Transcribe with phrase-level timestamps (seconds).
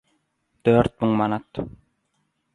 [0.69, 1.63] –Dört müň manat.